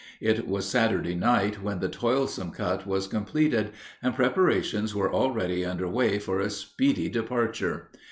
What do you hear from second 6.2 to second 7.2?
a speedy